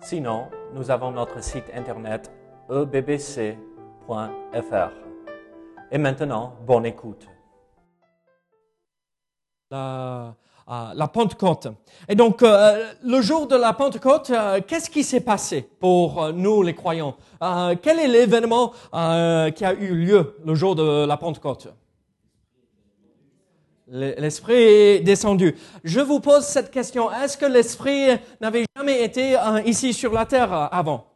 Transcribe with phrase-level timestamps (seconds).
[0.00, 2.30] Sinon, nous avons notre site internet
[2.70, 3.56] ebbc.fr.
[5.90, 7.26] Et maintenant, bonne écoute.
[9.70, 10.34] La,
[10.70, 11.68] euh, Pentecôte.
[12.08, 16.62] Et donc, euh, le jour de la Pentecôte, euh, qu'est-ce qui s'est passé pour nous
[16.62, 17.16] les croyants?
[17.82, 21.68] Quel est l'événement qui a eu lieu le jour de la Pentecôte?
[23.90, 25.56] L'Esprit est descendu.
[25.82, 27.10] Je vous pose cette question.
[27.10, 31.07] Est-ce que l'Esprit n'avait jamais été euh, ici sur la terre euh, avant?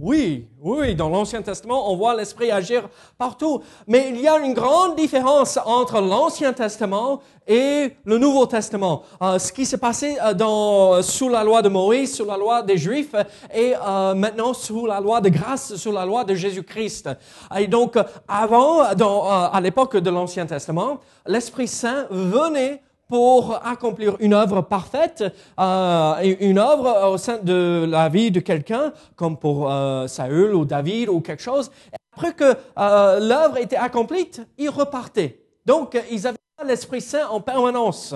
[0.00, 3.62] Oui, oui, dans l'Ancien Testament, on voit l'Esprit agir partout.
[3.88, 9.02] Mais il y a une grande différence entre l'Ancien Testament et le Nouveau Testament.
[9.20, 12.62] Euh, ce qui s'est passé euh, dans, sous la loi de Moïse, sous la loi
[12.62, 13.14] des Juifs,
[13.52, 17.10] et euh, maintenant sous la loi de grâce, sous la loi de Jésus-Christ.
[17.56, 17.96] Et donc,
[18.28, 25.24] avant, à l'époque de l'Ancien Testament, l'Esprit Saint venait pour accomplir une œuvre parfaite,
[25.58, 30.66] euh, une œuvre au sein de la vie de quelqu'un, comme pour euh, Saül ou
[30.66, 31.70] David ou quelque chose.
[32.14, 35.40] Après que euh, l'œuvre était accomplie, ils repartaient.
[35.64, 38.14] Donc, ils avaient l'Esprit Saint en permanence.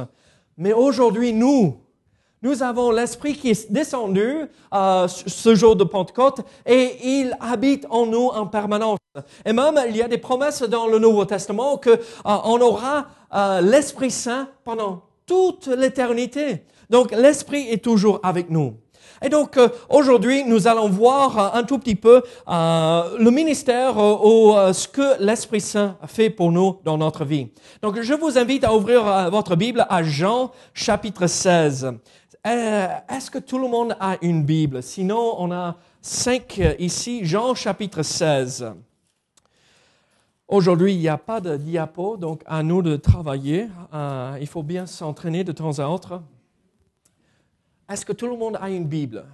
[0.58, 1.80] Mais aujourd'hui, nous,
[2.42, 8.06] nous avons l'Esprit qui est descendu euh, ce jour de Pentecôte et il habite en
[8.06, 8.98] nous en permanence.
[9.44, 13.06] Et même, il y a des promesses dans le Nouveau Testament que euh, on aura
[13.34, 16.64] euh, l'Esprit Saint pendant toute l'éternité.
[16.90, 18.74] Donc, l'Esprit est toujours avec nous.
[19.24, 23.98] Et donc euh, aujourd'hui, nous allons voir euh, un tout petit peu euh, le ministère
[23.98, 27.48] euh, ou euh, ce que l'Esprit Saint fait pour nous dans notre vie.
[27.82, 31.92] Donc je vous invite à ouvrir votre Bible à Jean chapitre 16.
[32.44, 34.82] Euh, Est-ce que tout le monde a une Bible?
[34.82, 37.24] Sinon, on a cinq euh, ici.
[37.24, 38.72] Jean chapitre 16.
[40.48, 43.68] Aujourd'hui, il n'y a pas de diapo, donc à nous de travailler.
[43.94, 46.20] Euh, il faut bien s'entraîner de temps à autre.
[47.88, 49.24] Est-ce que tout le monde a une Bible?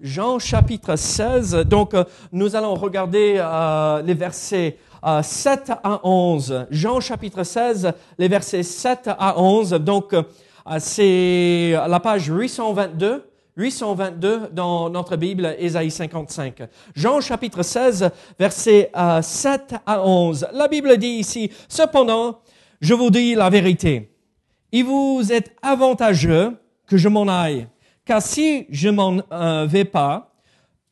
[0.00, 6.66] Jean chapitre 16, donc euh, nous allons regarder euh, les versets euh, 7 à 11.
[6.70, 9.70] Jean chapitre 16, les versets 7 à 11.
[9.72, 10.22] Donc euh,
[10.78, 13.26] c'est la page 822.
[13.56, 16.62] 822 dans notre Bible, Ésaïe 55.
[16.94, 20.48] Jean chapitre 16, versets euh, 7 à 11.
[20.54, 22.38] La Bible dit ici, Cependant,
[22.80, 24.10] je vous dis la vérité.
[24.72, 26.56] Il vous est avantageux
[26.86, 27.66] que je m'en aille,
[28.04, 30.32] car si je m'en euh, vais pas,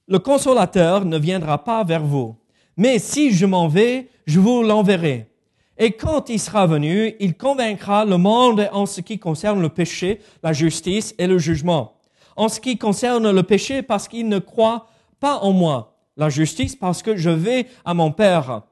[0.07, 2.37] le consolateur ne viendra pas vers vous.
[2.77, 5.29] Mais si je m'en vais, je vous l'enverrai.
[5.77, 10.21] Et quand il sera venu, il convaincra le monde en ce qui concerne le péché,
[10.43, 11.95] la justice et le jugement.
[12.37, 14.87] En ce qui concerne le péché, parce qu'il ne croit
[15.21, 15.97] pas en moi.
[16.17, 18.63] La justice, parce que je vais à mon Père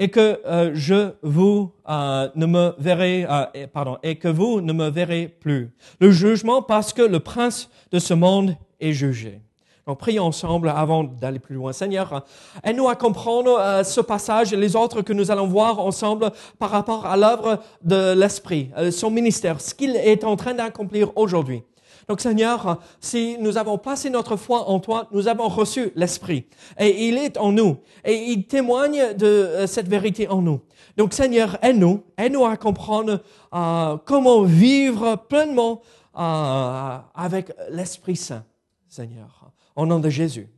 [0.00, 4.72] et que euh, je vous euh, ne me verrez, euh, pardon, et que vous ne
[4.72, 5.70] me verrez plus.
[6.00, 9.40] Le jugement, parce que le prince de ce monde est jugé.
[9.86, 11.72] Donc, prions ensemble avant d'aller plus loin.
[11.72, 12.24] Seigneur,
[12.62, 16.70] aide-nous à comprendre euh, ce passage et les autres que nous allons voir ensemble par
[16.70, 21.62] rapport à l'œuvre de l'Esprit, euh, son ministère, ce qu'il est en train d'accomplir aujourd'hui.
[22.08, 26.46] Donc Seigneur, si nous avons placé notre foi en toi, nous avons reçu l'Esprit.
[26.78, 27.78] Et il est en nous.
[28.04, 30.60] Et il témoigne de euh, cette vérité en nous.
[30.96, 33.20] Donc Seigneur, aide-nous, aide-nous à comprendre
[33.54, 35.82] euh, comment vivre pleinement
[36.18, 38.44] euh, avec l'Esprit Saint,
[38.88, 39.50] Seigneur.
[39.76, 40.48] Au nom de Jésus.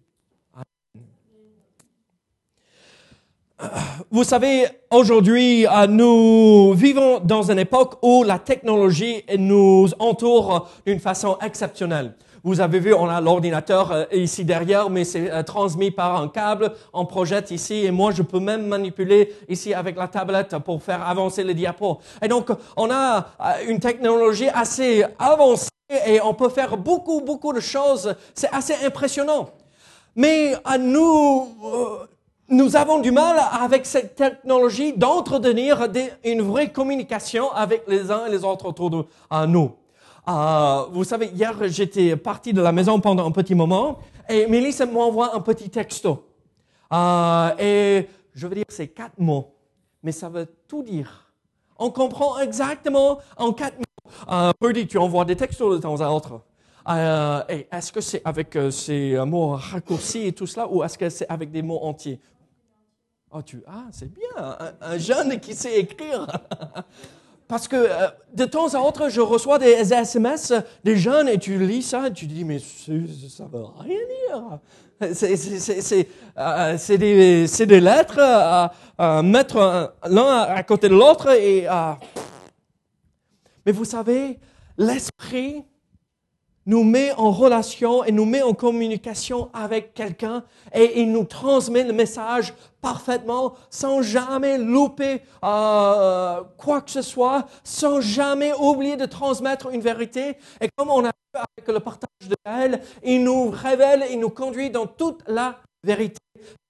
[4.10, 11.00] Vous savez, aujourd'hui, euh, nous vivons dans une époque où la technologie nous entoure d'une
[11.00, 12.14] façon exceptionnelle.
[12.44, 16.28] Vous avez vu, on a l'ordinateur euh, ici derrière, mais c'est euh, transmis par un
[16.28, 16.72] câble.
[16.92, 21.06] On projette ici, et moi, je peux même manipuler ici avec la tablette pour faire
[21.08, 21.98] avancer les diapos.
[22.20, 23.28] Et donc, on a
[23.68, 25.68] une technologie assez avancée
[26.06, 28.14] et on peut faire beaucoup, beaucoup de choses.
[28.34, 29.50] C'est assez impressionnant.
[30.16, 31.48] Mais à nous,
[32.52, 35.88] nous avons du mal avec cette technologie d'entretenir
[36.22, 39.06] une vraie communication avec les uns et les autres autour de
[39.46, 39.72] nous.
[40.28, 44.82] Euh, vous savez, hier, j'étais parti de la maison pendant un petit moment et Mélisse
[44.82, 46.28] m'envoie un petit texto.
[46.92, 49.54] Euh, et je veux dire, c'est quatre mots.
[50.02, 51.32] mais ça veut tout dire.
[51.78, 54.30] On comprend exactement en quatre mots.
[54.30, 56.42] Euh, tu envoies des textos de temps à autre.
[56.88, 61.08] Euh, est-ce que c'est avec euh, ces mots raccourcis et tout cela, ou est-ce que
[61.08, 62.20] c'est avec des mots entiers?
[63.34, 66.26] Oh, tu, ah, c'est bien, un, jeune qui sait écrire.
[67.48, 70.52] Parce que euh, de temps à autre, je reçois des SMS
[70.84, 74.58] des jeunes et tu lis ça et tu dis, mais ça ne veut rien dire.
[75.14, 76.08] C'est
[76.38, 81.30] euh, des, des, lettres à, mettre l'un à côté de l'autre.
[81.30, 81.66] et
[83.64, 84.38] Mais vous savez,
[84.76, 85.64] l'esprit
[86.66, 90.44] nous met en relation et nous met en communication avec quelqu'un
[90.74, 97.46] et il nous transmet le message parfaitement sans jamais louper euh, quoi que ce soit,
[97.64, 100.36] sans jamais oublier de transmettre une vérité.
[100.60, 104.30] Et comme on a vu avec le partage de elle, il nous révèle, il nous
[104.30, 106.18] conduit dans toute la vérité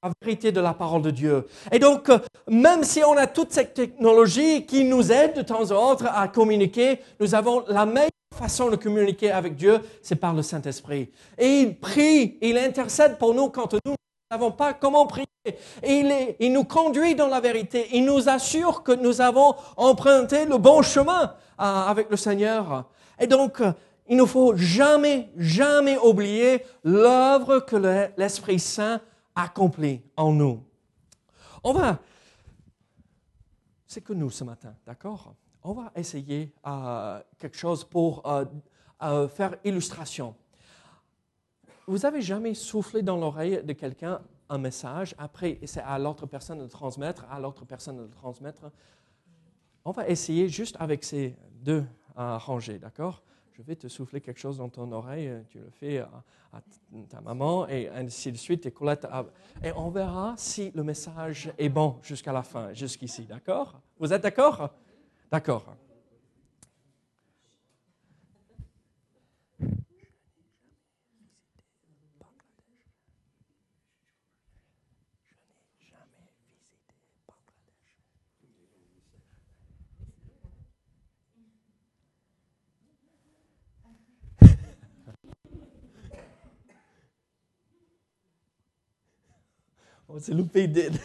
[0.02, 1.46] la vérité de la parole de Dieu.
[1.70, 2.10] Et donc,
[2.48, 6.26] même si on a toute cette technologie qui nous aide de temps en temps à
[6.28, 11.10] communiquer, nous avons la meilleure façon de communiquer avec Dieu, c'est par le Saint-Esprit.
[11.38, 13.96] Et il prie, il intercède pour nous quand nous ne
[14.30, 15.26] savons pas comment prier.
[15.82, 17.88] Et il, il, nous conduit dans la vérité.
[17.92, 22.86] Il nous assure que nous avons emprunté le bon chemin euh, avec le Seigneur.
[23.20, 23.72] Et donc, euh,
[24.12, 27.76] il ne faut jamais, jamais oublier l'œuvre que
[28.18, 29.00] l'Esprit Saint
[29.34, 30.62] accomplit en nous.
[31.64, 31.98] On va...
[33.86, 35.34] C'est que nous ce matin, d'accord?
[35.62, 38.44] On va essayer euh, quelque chose pour euh,
[39.02, 40.34] euh, faire illustration.
[41.86, 44.20] Vous avez jamais soufflé dans l'oreille de quelqu'un
[44.50, 48.10] un message, après c'est à l'autre personne de le transmettre, à l'autre personne de le
[48.10, 48.70] transmettre.
[49.86, 53.22] On va essayer juste avec ces deux rangées, d'accord?
[53.62, 56.10] Je vais te souffler quelque chose dans ton oreille, tu le fais à,
[57.08, 59.06] ta maman et ainsi de suite, et Colette.
[59.62, 63.80] Et on verra si le message est bon jusqu'à la fin, jusqu'ici, d'accord?
[64.00, 64.70] Vous êtes d'accord?
[65.30, 65.76] D'accord.
[90.14, 90.98] On s'est loupé d'aide.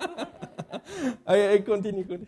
[1.26, 2.26] Allez, continue, continue.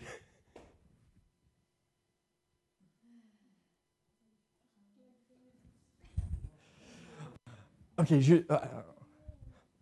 [7.97, 8.59] Ok, je, euh,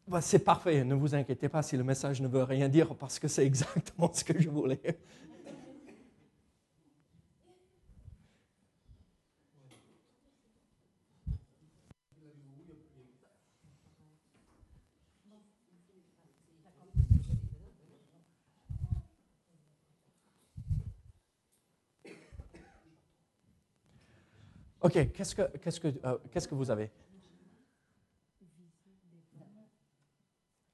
[0.07, 3.19] bah, c'est parfait, ne vous inquiétez pas si le message ne veut rien dire parce
[3.19, 5.01] que c'est exactement ce que je voulais.
[24.83, 26.91] Ok, qu'est-ce que, qu'est-ce que, euh, qu'est-ce que vous avez?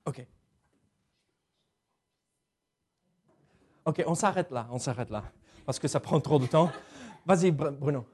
[0.06, 0.26] OK.
[3.84, 5.25] OK, on s'arrête là, on s'arrête là,
[5.66, 6.70] parce que ça prend trop de temps.
[7.26, 8.06] Vas-y, Bruno.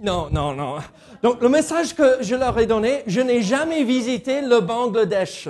[0.00, 0.78] Non, non, non.
[1.22, 5.48] Donc, le message que je leur ai donné, je n'ai jamais visité le Bangladesh.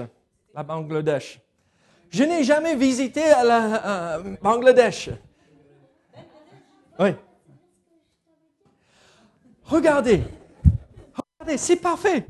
[0.55, 1.41] La Bangladesh.
[2.09, 5.11] Je n'ai jamais visité la Bangladesh.
[6.99, 7.11] Oui.
[9.65, 10.23] Regardez,
[11.57, 12.27] c'est parfait.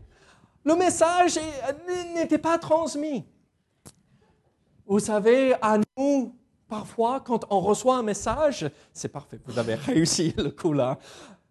[0.64, 1.38] Le message
[2.14, 3.24] n'était pas transmis.
[4.86, 6.34] Vous savez, à nous,
[6.68, 10.98] parfois, quand on reçoit un message, c'est parfait, vous avez réussi le coup là.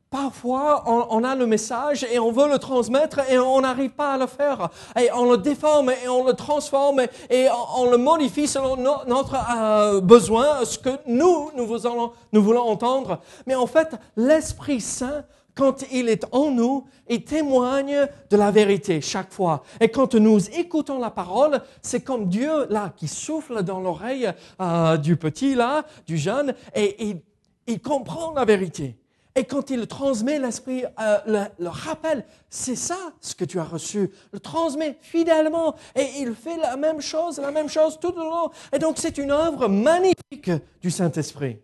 [0.09, 4.17] Parfois, on, a le message et on veut le transmettre et on n'arrive pas à
[4.17, 4.69] le faire.
[4.97, 7.47] Et on le déforme et on le transforme et
[7.77, 13.19] on, le modifie selon notre euh, besoin, ce que nous, nous voulons, entendre.
[13.45, 18.99] Mais en fait, l'Esprit Saint quand il est en nous, il témoigne de la vérité
[18.99, 19.63] chaque fois.
[19.79, 24.29] Et quand nous écoutons la parole, c'est comme Dieu là qui souffle dans l'oreille
[24.61, 27.21] euh, du petit là, du jeune, et
[27.67, 28.97] il, comprend la vérité.
[29.37, 33.65] Et quand il transmet l'esprit, euh, le, le, rappel, c'est ça ce que tu as
[33.65, 38.23] reçu, le transmet fidèlement, et il fait la même chose, la même chose tout le
[38.23, 38.49] long.
[38.71, 40.51] Et donc c'est une œuvre magnifique
[40.81, 41.57] du Saint-Esprit.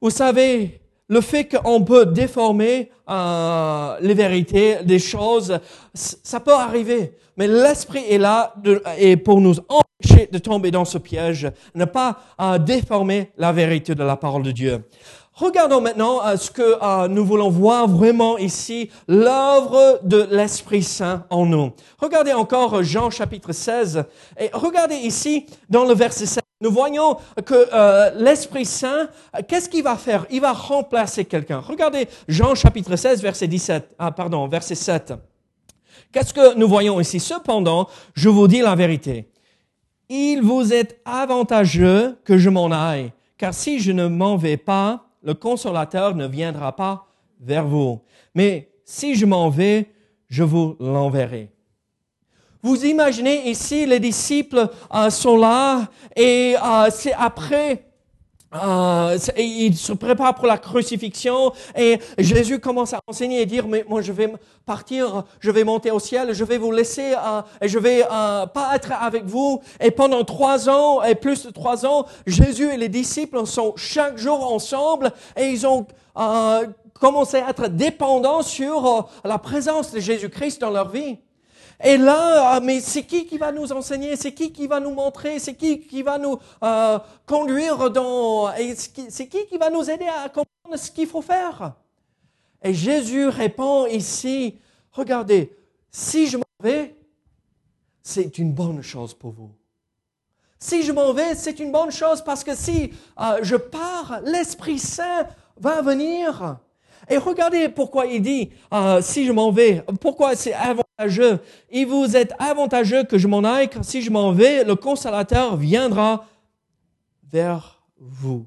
[0.00, 5.58] Vous savez, le fait qu'on peut déformer euh, les vérités, les choses,
[5.94, 7.16] ça peut arriver.
[7.36, 8.54] Mais l'esprit est là
[8.98, 13.94] et pour nous empêcher de tomber dans ce piège, ne pas euh, déformer la vérité
[13.94, 14.84] de la parole de Dieu.
[15.38, 21.26] Regardons maintenant euh, ce que euh, nous voulons voir vraiment ici, l'œuvre de l'Esprit Saint
[21.30, 21.70] en nous.
[22.00, 24.02] Regardez encore Jean chapitre 16
[24.36, 26.42] et regardez ici dans le verset 7.
[26.60, 29.10] Nous voyons que euh, l'Esprit Saint,
[29.46, 30.26] qu'est-ce qu'il va faire?
[30.28, 31.60] Il va remplacer quelqu'un.
[31.60, 33.94] Regardez Jean chapitre 16 verset 17.
[33.96, 35.12] Ah pardon, verset 7.
[36.10, 37.20] Qu'est-ce que nous voyons ici?
[37.20, 39.30] Cependant, je vous dis la vérité.
[40.08, 45.07] Il vous est avantageux que je m'en aille, car si je ne m'en vais pas,
[45.22, 47.06] le consolateur ne viendra pas
[47.40, 48.00] vers vous.
[48.34, 49.90] Mais si je m'en vais,
[50.28, 51.50] je vous l'enverrai.
[52.62, 57.87] Vous imaginez ici, les disciples euh, sont là et euh, c'est après
[58.54, 63.84] euh, il se prépare pour la crucifixion et Jésus commence à enseigner et dire mais
[63.86, 64.32] moi je vais
[64.64, 68.46] partir, je vais monter au ciel, je vais vous laisser euh, et je vais euh,
[68.46, 69.60] pas être avec vous.
[69.80, 74.16] Et pendant trois ans et plus de trois ans, Jésus et les disciples sont chaque
[74.16, 75.86] jour ensemble et ils ont
[76.18, 76.66] euh,
[76.98, 81.18] commencé à être dépendants sur la présence de Jésus-Christ dans leur vie.
[81.82, 84.16] Et là, ah, mais c'est qui qui va nous enseigner?
[84.16, 85.38] C'est qui qui va nous montrer?
[85.38, 88.50] C'est qui qui va nous euh, conduire dans
[89.08, 91.74] C'est qui qui va nous aider à comprendre ce qu'il faut faire?
[92.62, 94.58] Et Jésus répond ici,
[94.90, 95.56] regardez,
[95.90, 96.96] si je m'en vais,
[98.02, 99.52] c'est une bonne chose pour vous.
[100.58, 104.80] Si je m'en vais, c'est une bonne chose parce que si euh, je pars, l'Esprit
[104.80, 106.58] Saint va venir.
[107.10, 111.40] Et regardez pourquoi il dit, euh, si je m'en vais, pourquoi c'est avantageux.
[111.70, 115.56] Il vous est avantageux que je m'en aille, car si je m'en vais, le consolateur
[115.56, 116.26] viendra
[117.30, 118.46] vers vous.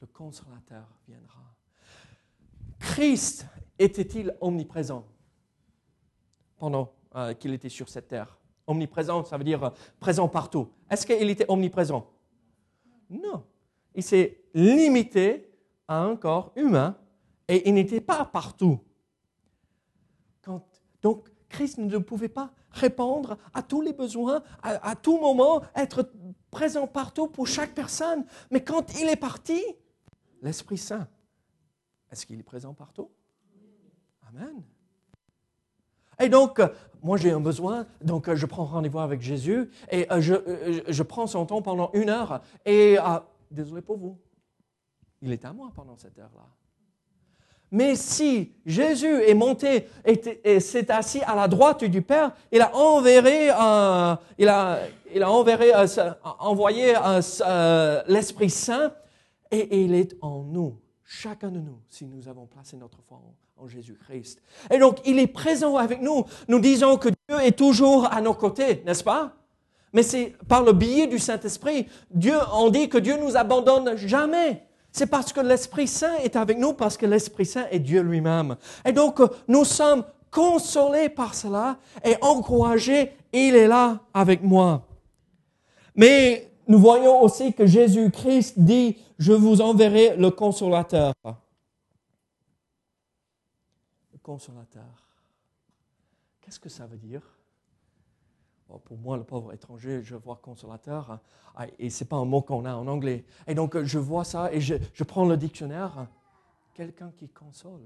[0.00, 1.40] Le consolateur viendra.
[2.78, 3.46] Christ
[3.78, 5.04] était-il omniprésent
[6.58, 8.38] pendant euh, qu'il était sur cette terre?
[8.66, 10.68] Omniprésent, ça veut dire euh, présent partout.
[10.90, 12.06] Est-ce qu'il était omniprésent?
[13.10, 13.44] Non.
[13.94, 15.47] Il s'est limité
[15.88, 16.96] à un corps humain
[17.48, 18.78] et il n'était pas partout.
[21.02, 26.12] donc, Christ ne pouvait pas répondre à tous les besoins, à, tout moment, être
[26.50, 28.24] présent partout pour chaque personne.
[28.50, 29.60] Mais quand il est parti,
[30.42, 31.08] l'Esprit Saint,
[32.10, 33.10] est-ce qu'il est présent partout?
[34.28, 34.62] Amen.
[36.20, 36.60] Et donc,
[37.02, 41.26] moi j'ai un besoin, donc je prends rendez-vous avec Jésus et euh, je, euh, prends
[41.26, 42.42] son temps pendant une heure.
[42.66, 44.18] Et euh, désolé pour vous,
[45.22, 46.46] il est à moi pendant cette heure-là.
[47.70, 52.74] Mais si Jésus est monté et, s'est assis à la droite du Père, il a
[52.74, 54.80] enverré, il a,
[55.14, 55.72] il a enverré,
[56.38, 58.92] envoyé euh, l'Esprit Saint
[59.50, 63.64] et, il est en nous, chacun de nous, si nous avons placé notre foi en,
[63.64, 64.40] en Jésus-Christ.
[64.70, 66.24] Et donc, il est présent avec nous.
[66.48, 69.34] Nous disons que Dieu est toujours à nos côtés, n'est-ce pas?
[69.92, 71.86] Mais c'est par le biais du Saint-Esprit.
[72.10, 74.67] Dieu, on dit que Dieu nous abandonne jamais.
[74.98, 78.56] C'est parce que l'Esprit Saint est avec nous, parce que l'Esprit Saint est Dieu lui-même.
[78.84, 84.82] Et donc, euh, nous sommes consolés par cela et encouragés, il est là avec moi.
[85.94, 91.14] Mais nous voyons aussi que Jésus-Christ dit, je vous enverrai le consolateur.
[94.12, 94.82] Le consolateur.
[96.40, 97.22] Qu'est-ce que ça veut dire?
[98.76, 101.20] Pour moi, le pauvre étranger, je vois consolateur,
[101.54, 103.24] ah, et ce n'est pas un mot qu'on a en anglais.
[103.46, 106.06] Et donc, je vois ça et je, je prends le dictionnaire.
[106.74, 107.80] Quelqu'un qui console.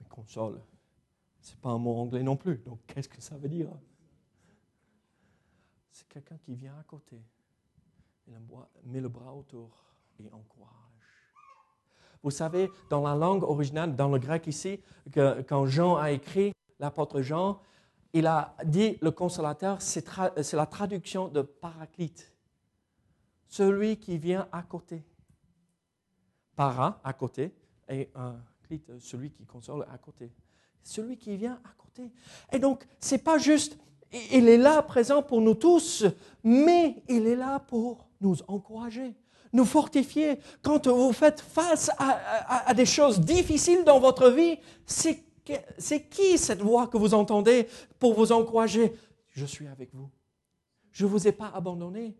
[0.00, 0.60] Mais console,
[1.40, 2.58] ce n'est pas un mot anglais non plus.
[2.66, 3.70] Donc, qu'est-ce que ça veut dire?
[5.92, 7.22] C'est quelqu'un qui vient à côté,
[8.26, 8.34] il
[8.84, 9.84] met le bras autour
[10.20, 10.68] et encourage.
[12.22, 14.80] Vous savez, dans la langue originale, dans le grec ici,
[15.12, 17.60] que, quand Jean a écrit, l'apôtre Jean,
[18.12, 22.32] il a dit le consolateur, c'est la traduction de paraclite,
[23.48, 25.04] celui qui vient à côté.
[26.56, 27.54] Para, à côté,
[27.88, 28.36] et un
[28.66, 30.32] clite, celui qui console à côté.
[30.82, 32.10] Celui qui vient à côté.
[32.52, 33.78] Et donc, ce n'est pas juste,
[34.32, 36.04] il est là présent pour nous tous,
[36.42, 39.14] mais il est là pour nous encourager,
[39.52, 40.40] nous fortifier.
[40.62, 45.22] Quand vous faites face à, à des choses difficiles dans votre vie, c'est
[45.78, 48.92] c'est qui cette voix que vous entendez pour vous encourager?
[49.28, 50.10] Je suis avec vous.
[50.92, 52.16] Je ne vous ai pas abandonné.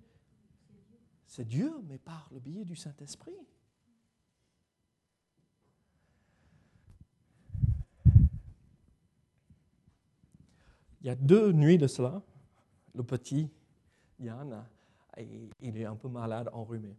[1.27, 3.37] C'est Dieu, mais par le biais du Saint-Esprit.
[11.01, 12.23] Il y a deux nuits de cela,
[12.95, 13.49] le petit
[14.19, 14.67] Yann,
[15.61, 16.97] il est un peu malade, enrhumé.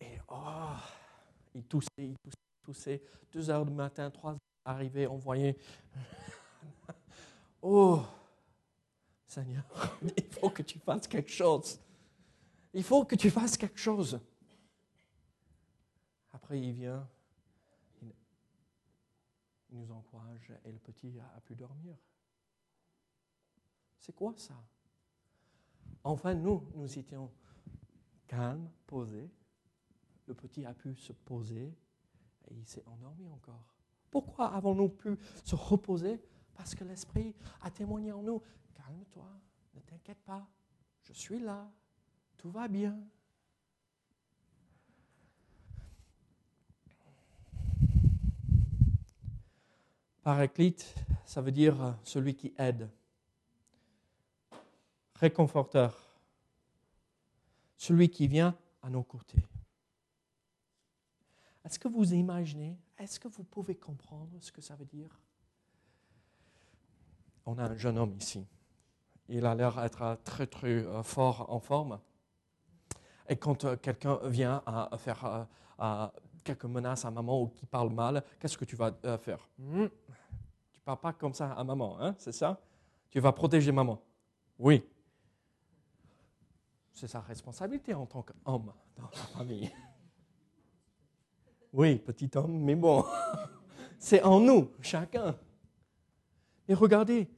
[0.00, 0.76] Et oh,
[1.54, 3.02] il toussait, il toussait, il toussait.
[3.32, 5.56] Deux heures du matin, trois heures arriver, envoyer.
[7.60, 8.04] Oh,
[9.26, 9.64] Seigneur,
[10.16, 11.80] il faut que tu fasses quelque chose.
[12.72, 14.20] Il faut que tu fasses quelque chose.
[16.32, 17.08] après il vient,
[18.00, 18.12] il,
[19.70, 21.96] il nous encourage et le petit a pu dormir.
[23.98, 24.54] C'est quoi ça?
[26.04, 27.28] Enfin, nous, nous étions
[28.28, 29.28] calmes, posés.
[30.26, 31.74] Le petit a pu se poser
[32.46, 33.77] et il s'est endormi encore.
[34.10, 36.20] Pourquoi avons-nous pu se reposer?
[36.54, 38.42] Parce que l'Esprit a témoigné en nous.
[38.74, 39.28] Calme-toi,
[39.74, 40.46] ne t'inquiète pas,
[41.02, 41.70] je suis là,
[42.36, 42.98] tout va bien.
[50.22, 52.90] Paraclite, ça veut dire celui qui aide,
[55.14, 55.98] réconforteur,
[57.78, 59.42] celui qui vient à nos côtés.
[61.64, 65.08] Est-ce que vous imaginez, est-ce que vous pouvez comprendre ce que ça veut dire?
[67.46, 68.46] On a un jeune homme ici.
[69.28, 72.00] Il a l'air d'être très très euh, fort en forme.
[73.28, 75.46] Et quand euh, quelqu'un vient à faire
[75.80, 76.08] euh,
[76.42, 79.48] quelques menaces à maman ou qui parle mal, qu'est-ce que tu vas faire?
[79.58, 79.86] Hmm?
[79.86, 82.60] Tu ne parles pas comme ça à maman, hein, c'est ça?
[83.10, 84.02] Tu vas protéger maman.
[84.58, 84.82] Oui.
[86.92, 89.70] C'est sa responsabilité en tant qu'homme dans la famille.
[91.72, 93.04] Oui, petit homme, mais bon,
[93.98, 95.36] c'est en nous, chacun.
[96.66, 97.28] Et regardez,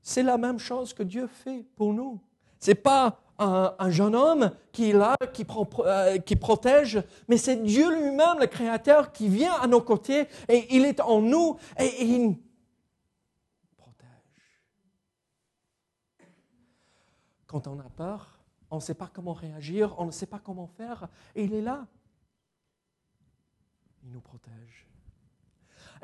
[0.00, 2.20] c'est la même chose que Dieu fait pour nous.
[2.60, 5.44] Ce n'est pas un, jeune homme qui est là, qui,
[5.80, 10.66] euh, qui protège, mais c'est Dieu lui-même, le Créateur, qui vient à nos côtés et
[10.74, 12.36] il est en nous et il
[13.76, 14.06] protège.
[17.46, 18.38] Quand on a peur,
[18.70, 21.62] on ne sait pas comment réagir, on ne sait pas comment faire, et il est
[21.62, 21.86] là
[24.04, 24.86] il nous protège.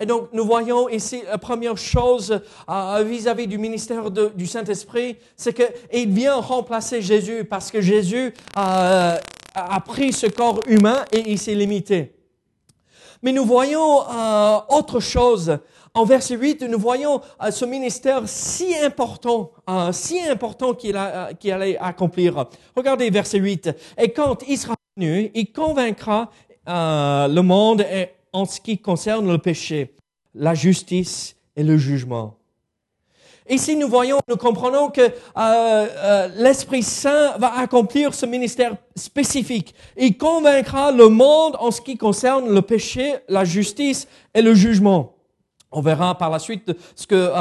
[0.00, 2.40] Et donc, nous voyons ici la première chose
[2.71, 9.16] euh, vis-à-vis du ministère du Saint-Esprit, c'est qu'il vient remplacer Jésus parce que Jésus euh,
[9.54, 12.16] a pris ce corps humain et il s'est limité.
[13.23, 15.59] Mais nous voyons euh, autre chose.
[15.92, 19.50] En verset 8, nous voyons ce ministère si important,
[19.90, 22.47] si important qu'il allait accomplir.
[22.76, 23.71] Regardez verset 8.
[23.99, 26.30] Et quand il sera venu, il convaincra
[26.68, 27.84] euh, le monde
[28.32, 29.94] en ce qui concerne le péché,
[30.34, 32.36] la justice et le jugement.
[33.49, 39.75] Ici, nous voyons, nous comprenons que euh, euh, l'Esprit Saint va accomplir ce ministère spécifique.
[39.96, 45.16] Il convaincra le monde en ce qui concerne le péché, la justice et le jugement.
[45.73, 47.32] On verra par la suite ce que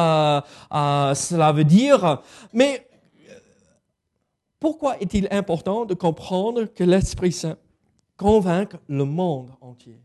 [1.15, 2.21] cela veut dire.
[2.53, 2.88] Mais
[4.60, 7.58] pourquoi est-il important de comprendre que l'Esprit Saint
[8.19, 9.97] convaincre le monde entier.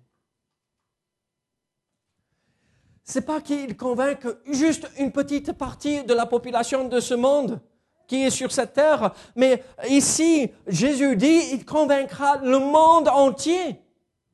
[3.02, 7.60] C'est pas qu'il convainc juste une petite partie de la population de ce monde
[8.06, 13.80] qui est sur cette terre, mais ici, Jésus dit, il convaincra le monde entier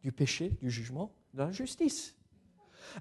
[0.02, 2.14] du péché, du jugement, de la justice.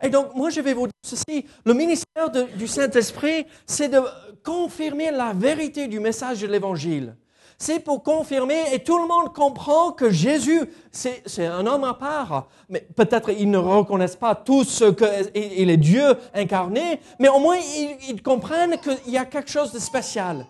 [0.02, 1.46] Et donc, moi, je vais vous dire ceci.
[1.66, 4.00] Le ministère du Saint-Esprit, c'est de
[4.44, 7.18] confirmer la vérité du message de l'Évangile
[7.62, 12.48] c'est pour confirmer, et tout le monde comprend que Jésus, c'est un homme à part.
[12.70, 17.58] Mais peut-être ils ne reconnaissent pas tous qu'il est Dieu incarné, mais au moins
[18.08, 20.48] ils, comprennent qu'il y a quelque chose de spécial.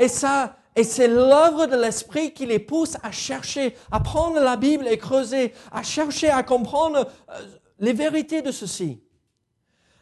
[0.00, 4.56] Et ça, et c'est l'œuvre de l'Esprit qui les pousse à chercher, à prendre la
[4.56, 7.40] Bible et creuser, à chercher à comprendre euh,
[7.78, 9.00] les vérités de ceci.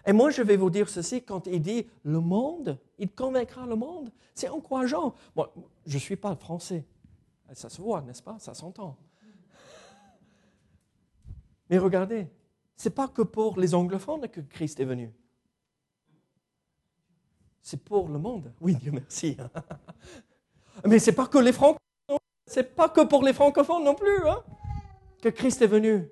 [0.06, 3.76] Et moi, je vais vous dire ceci, quand il dit le monde, il convaincra le
[3.76, 5.14] monde, c'est encourageant.
[5.34, 5.52] Moi,
[5.86, 6.84] je ne suis pas français.
[7.52, 8.38] Ça se voit, n'est-ce pas?
[8.38, 8.96] Ça s'entend.
[11.70, 12.28] Mais regardez,
[12.76, 15.12] ce n'est pas que pour les anglophones que Christ est venu.
[17.62, 18.52] C'est pour le monde.
[18.60, 19.36] Oui, Dieu merci.
[20.84, 21.78] Mais ce n'est pas que les francophones.
[22.46, 24.42] C'est pas que pour les francophones non plus hein,
[25.22, 26.10] que Christ est venu.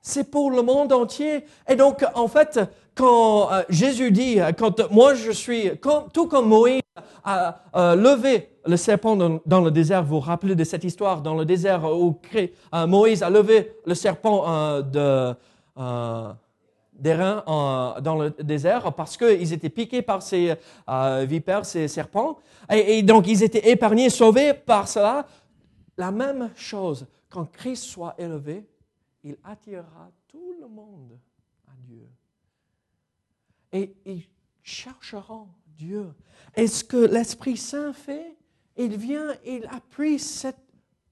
[0.00, 1.44] C'est pour le monde entier.
[1.68, 2.60] Et donc, en fait,
[2.96, 5.70] quand euh, Jésus dit, quand moi je suis,
[6.12, 6.80] tout comme Moïse
[7.22, 7.60] a
[7.94, 11.84] levé le serpent dans, le désert, vous vous rappelez de cette histoire dans le désert
[11.84, 16.34] où euh, Moïse a levé le serpent euh, de,
[16.94, 17.44] d'airain
[18.00, 20.54] dans le désert parce qu'ils étaient piqués par ces
[21.24, 22.38] vipères, ces serpents.
[22.70, 25.26] Et, donc ils étaient épargnés, sauvés par cela.
[25.98, 28.66] La même chose, quand Christ soit élevé,
[29.22, 31.18] il attirera tout le monde
[33.76, 34.28] et ils
[34.62, 36.14] chercheront Dieu.
[36.56, 38.36] Et ce que l'Esprit Saint fait,
[38.76, 40.62] il vient, il appuie cette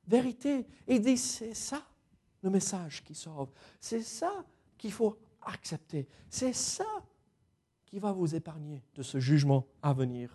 [0.07, 0.67] vérité.
[0.89, 1.83] Il dit, c'est ça
[2.43, 3.51] le message qui sauve.
[3.81, 4.45] C'est ça
[4.79, 6.09] qu'il faut accepter.
[6.29, 6.85] C'est ça
[7.87, 10.31] qui va vous épargner de ce jugement à venir.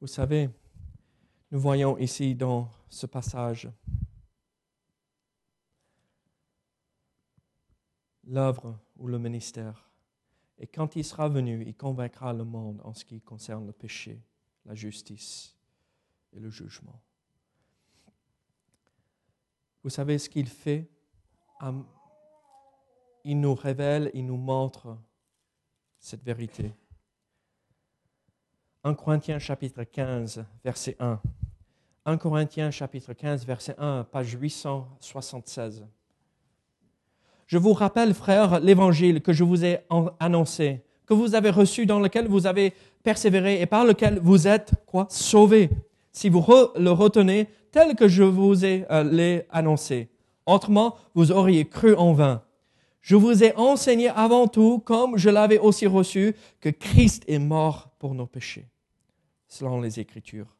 [0.00, 0.48] Vous savez,
[1.50, 3.70] nous voyons ici dans ce passage
[8.24, 9.90] l'œuvre ou le ministère.
[10.58, 14.22] Et quand il sera venu, il convaincra le monde en ce qui concerne le péché,
[14.64, 15.56] la justice
[16.32, 17.00] et le jugement.
[19.82, 20.90] Vous savez ce qu'il fait?
[23.24, 24.98] Il nous révèle, il nous montre
[25.98, 26.74] cette vérité.
[28.84, 31.20] 1 Corinthiens chapitre 15, verset 1.
[32.06, 35.84] 1 Corinthiens chapitre 15, verset 1, page 876.
[37.46, 39.80] Je vous rappelle, frères, l'évangile que je vous ai
[40.20, 44.72] annoncé, que vous avez reçu, dans lequel vous avez persévéré et par lequel vous êtes
[44.86, 45.70] quoi sauvés,
[46.12, 46.44] si vous
[46.76, 50.08] le retenez tel que je vous ai euh, l'ai annoncé.
[50.46, 52.42] Autrement, vous auriez cru en vain.
[53.08, 57.88] Je vous ai enseigné avant tout, comme je l'avais aussi reçu, que Christ est mort
[57.98, 58.68] pour nos péchés,
[59.48, 60.54] selon les Écritures,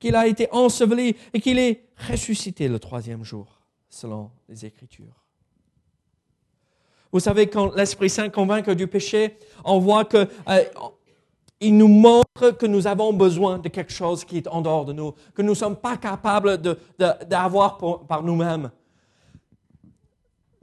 [0.00, 5.22] qu'il a été enseveli et qu'il est ressuscité le troisième jour, selon les Écritures.
[7.12, 10.64] Vous savez, quand l'Esprit Saint convainc du péché, on voit que euh,
[11.60, 14.92] il nous montre que nous avons besoin de quelque chose qui est en dehors de
[14.92, 16.60] nous, que nous ne sommes pas capables
[16.98, 17.78] d'avoir
[18.08, 18.72] par nous-mêmes.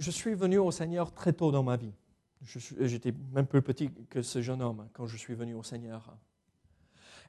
[0.01, 1.93] Je suis venu au Seigneur très tôt dans ma vie.
[2.79, 6.01] J'étais même plus petit que ce jeune homme quand je suis venu au Seigneur.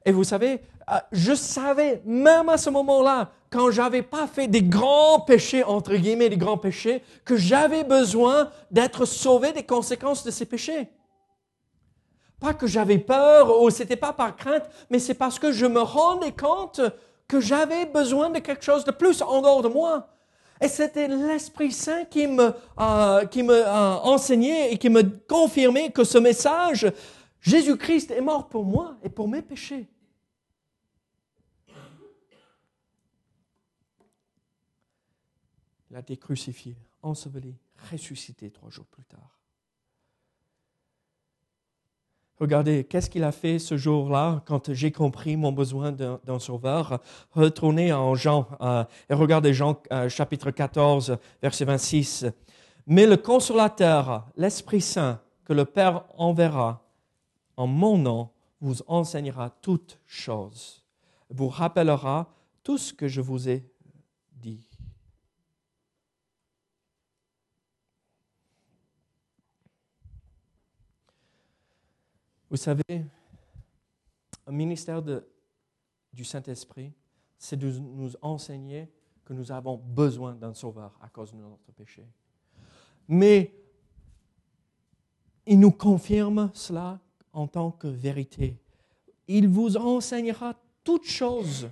[0.05, 0.59] Et vous savez,
[0.89, 5.95] euh, je savais, même à ce moment-là, quand j'avais pas fait des grands péchés, entre
[5.95, 10.89] guillemets, des grands péchés, que j'avais besoin d'être sauvé des conséquences de ces péchés.
[12.39, 15.79] Pas que j'avais peur ou c'était pas par crainte, mais c'est parce que je me
[15.79, 16.81] rendais compte
[17.27, 20.09] que j'avais besoin de quelque chose de plus en dehors de moi.
[20.63, 26.05] Et c'était l'Esprit Saint qui me, euh, qui euh, enseignait et qui me confirmait que
[26.05, 26.89] ce message,
[27.41, 29.89] Jésus-Christ est mort pour moi et pour mes péchés.
[35.91, 37.57] Il a été crucifié, enseveli,
[37.91, 39.42] ressuscité trois jours plus tard.
[42.43, 46.99] Regardez, qu'est-ce qu'il a fait ce jour-là quand j'ai compris mon besoin d'un sauveur?
[47.31, 52.25] Retournez en Jean euh, et regardez Jean euh, chapitre 14, verset 26.
[52.85, 56.85] Mais le consolateur, l'Esprit Saint, que le Père enverra
[57.55, 58.29] en mon nom,
[58.59, 60.83] vous enseignera toutes choses,
[61.29, 62.27] vous rappellera
[62.61, 63.63] tout ce que je vous ai
[64.33, 64.67] dit.
[72.53, 73.03] Vous savez,
[74.45, 76.93] un ministère du Saint-Esprit,
[77.35, 78.91] c'est de nous enseigner
[79.25, 82.05] que nous avons besoin d'un sauveur à cause de notre péché.
[83.07, 83.55] Mais
[85.47, 86.99] il nous confirme cela
[87.31, 88.61] en tant que vérité.
[89.27, 91.71] Il vous enseignera toutes choses,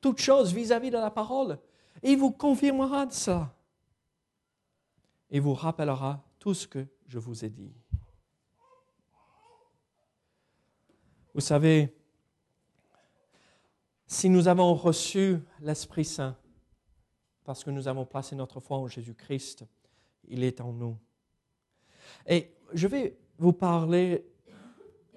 [0.00, 1.58] toutes choses vis-à-vis de la parole.
[2.04, 3.52] il vous confirmera de cela.
[5.30, 7.74] Et vous rappellera tout ce que je vous ai dit.
[11.34, 11.94] Vous savez,
[14.06, 16.36] si nous avons reçu l'Esprit Saint,
[17.44, 19.64] parce que nous avons placé notre foi en Jésus-Christ,
[20.24, 20.98] il est en nous.
[22.26, 24.26] Et je vais vous parler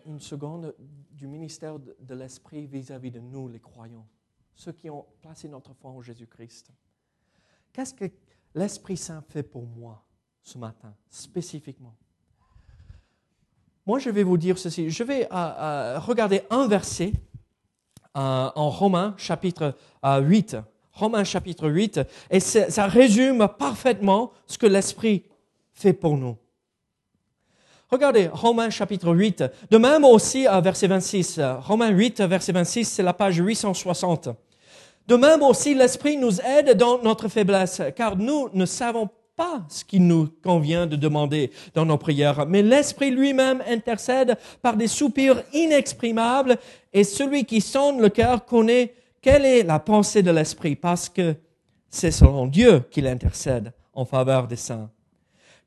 [0.05, 0.73] une seconde
[1.11, 4.07] du ministère de l'Esprit vis-à-vis de nous, les croyants,
[4.53, 6.71] ceux qui ont placé notre foi en Jésus-Christ.
[7.73, 8.05] Qu'est-ce que
[8.53, 10.01] l'Esprit Saint fait pour moi
[10.41, 11.95] ce matin, spécifiquement?
[13.85, 14.89] Moi, je vais vous dire ceci.
[14.89, 17.13] Je vais euh, euh, regarder un verset
[18.17, 20.57] euh, en Romains chapitre 8.
[20.93, 21.99] Romains chapitre 8.
[22.31, 25.23] Et ça résume parfaitement ce que l'Esprit
[25.73, 26.37] fait pour nous.
[27.91, 29.43] Regardez, Romains chapitre 8.
[29.69, 31.39] De même aussi, verset 26.
[31.59, 34.29] Romains 8, verset 26, c'est la page 860.
[35.07, 39.24] De même aussi, l'Esprit nous aide dans notre faiblesse, car nous ne savons pas
[39.69, 44.87] ce qu'il nous convient de demander dans nos prières, mais l'Esprit lui-même intercède par des
[44.87, 46.57] soupirs inexprimables
[46.93, 51.35] et celui qui sonde le cœur connaît quelle est la pensée de l'Esprit parce que
[51.89, 54.89] c'est selon Dieu qu'il intercède en faveur des saints.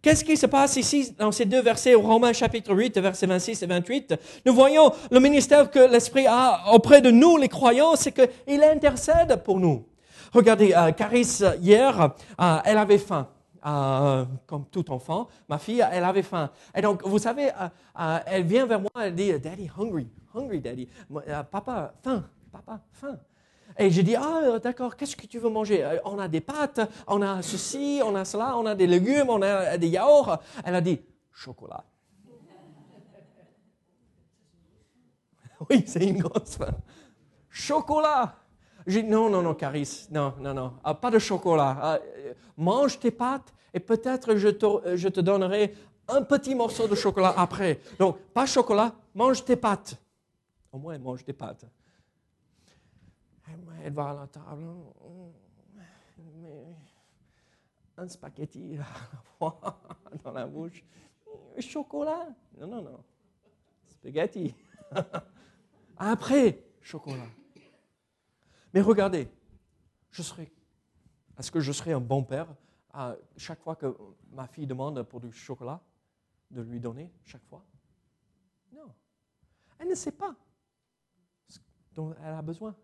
[0.01, 3.67] Qu'est-ce qui se passe ici dans ces deux versets, Romains chapitre 8, versets 26 et
[3.67, 4.15] 28
[4.47, 9.43] Nous voyons le ministère que l'Esprit a auprès de nous, les croyants, c'est qu'il intercède
[9.43, 9.85] pour nous.
[10.33, 13.29] Regardez, euh, Caris, hier, euh, elle avait faim.
[13.67, 16.51] Euh, comme tout enfant, ma fille, elle avait faim.
[16.75, 17.69] Et donc, vous savez, euh,
[17.99, 20.89] euh, elle vient vers moi, elle dit, Daddy, hungry, hungry, Daddy.
[21.51, 23.19] papa, faim, papa, faim.
[23.77, 25.87] Et je dis, ah, d'accord, qu'est-ce que tu veux manger?
[26.05, 29.43] On a des pâtes, on a ceci, on a cela, on a des légumes, on
[29.43, 30.39] a des yaourts.
[30.65, 31.01] Elle a dit,
[31.33, 31.85] chocolat.
[35.71, 36.77] oui, c'est une grosse faim.
[37.51, 38.37] chocolat.
[38.89, 41.77] Non, non, non, Caris, non, non, non, ah, pas de chocolat.
[41.81, 45.75] Ah, euh, mange tes pâtes et peut-être je te, euh, je te donnerai
[46.09, 47.81] un petit morceau de chocolat après.
[47.99, 49.95] Donc, pas chocolat, mange tes pâtes.
[50.73, 51.67] Au moins, mange tes pâtes.
[53.85, 54.65] Elle va à la table.
[57.97, 58.79] un spaghetti
[59.41, 60.83] dans la bouche.
[61.59, 62.29] Chocolat?
[62.59, 63.05] Non, non, non.
[63.89, 64.55] Spaghetti.
[65.99, 67.27] Après, chocolat.
[68.79, 69.29] Mais regardez,
[70.13, 70.53] je serai,
[71.37, 72.47] est-ce que je serai un bon père
[72.93, 73.93] à chaque fois que
[74.31, 75.81] ma fille demande pour du chocolat,
[76.53, 77.67] de lui donner chaque fois?
[78.71, 78.95] Non.
[79.81, 80.33] Elle ne sait pas
[81.49, 81.59] ce
[81.93, 82.77] dont elle a besoin.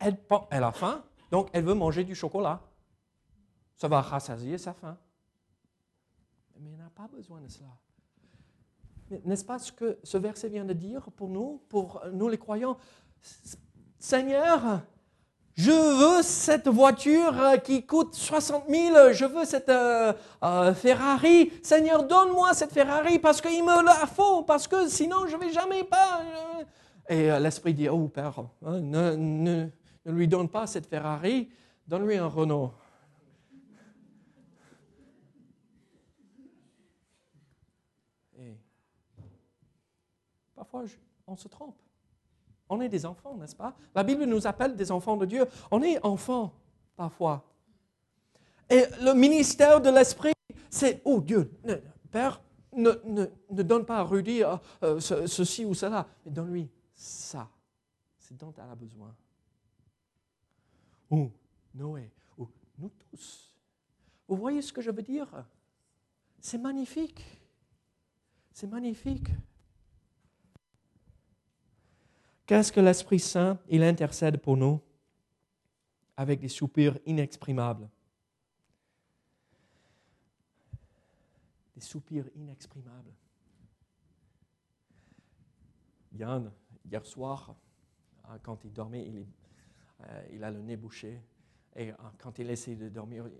[0.00, 0.18] Elle,
[0.50, 2.60] elle a faim, donc elle veut manger du chocolat.
[3.76, 4.98] Ça va rassasier sa faim.
[6.58, 7.78] Mais elle n'a pas besoin de cela.
[9.24, 12.76] N'est-ce pas ce que ce verset vient de dire pour nous, pour nous les croyants?
[14.02, 14.80] Seigneur,
[15.54, 20.12] je veux cette voiture qui coûte 60 000, je veux cette euh,
[20.42, 21.52] euh, Ferrari.
[21.62, 25.52] Seigneur, donne-moi cette Ferrari parce qu'il me la faut, parce que sinon je ne vais
[25.52, 26.20] jamais pas.
[26.20, 26.64] Euh.
[27.08, 31.48] Et l'Esprit dit, oh Père, hein, ne, ne lui donne pas cette Ferrari,
[31.86, 32.72] donne-lui un Renault.
[40.56, 40.82] parfois,
[41.28, 41.81] on se trompe.
[42.72, 43.76] On est des enfants, n'est-ce pas?
[43.94, 45.44] La Bible nous appelle des enfants de Dieu.
[45.70, 46.54] On est enfants,
[46.96, 47.44] parfois.
[48.70, 50.32] Et le ministère de l'Esprit,
[50.70, 51.52] c'est, oh Dieu,
[52.10, 52.40] Père,
[52.74, 57.46] ne, ne, donne pas à Rudy euh, euh, ceci ou cela, mais donne-lui ça.
[58.18, 59.14] C'est dont elle a besoin.
[61.10, 61.30] Ou
[61.74, 63.54] Noé, ou nous tous.
[64.26, 65.28] Vous voyez ce que je veux dire?
[66.40, 67.22] C'est magnifique.
[68.50, 69.28] C'est magnifique.
[72.52, 74.78] Qu'est-ce que l'Esprit Saint, il intercède pour nous
[76.18, 77.88] avec des soupirs inexprimables?
[81.74, 83.14] Des soupirs inexprimables.
[86.12, 86.52] Yann,
[86.84, 87.56] hier soir,
[88.24, 89.26] hein, quand il dormait, il,
[90.02, 91.22] euh, il a le nez bouché.
[91.74, 93.30] Et euh, quand il essaie de dormir,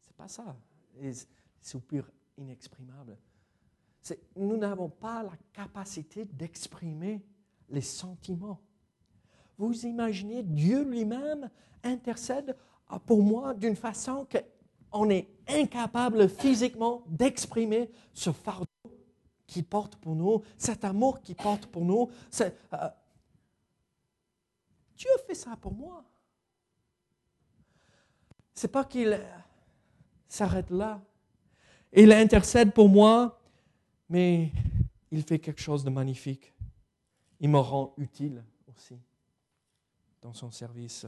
[0.00, 0.56] c'est pas ça.
[0.94, 1.12] Des
[1.60, 3.18] soupirs inexprimables
[4.36, 7.22] nous n'avons pas la capacité d'exprimer
[7.68, 8.60] les sentiments.
[9.56, 11.50] Vous imaginez, Dieu lui-même
[11.82, 12.56] intercède
[13.06, 14.26] pour moi d'une façon
[14.90, 18.66] qu'on est incapable physiquement d'exprimer ce fardeau
[19.46, 22.10] qu'il porte pour nous, cet amour qu'il porte pour nous.
[22.40, 22.88] Euh,
[24.96, 26.04] Dieu fait ça pour moi.
[28.54, 29.18] C'est pas qu'il
[30.28, 31.00] s'arrête là.
[31.92, 33.37] Il intercède pour moi
[34.08, 34.50] mais
[35.10, 36.52] il fait quelque chose de magnifique.
[37.40, 38.96] Il me rend utile aussi
[40.22, 41.06] dans son service.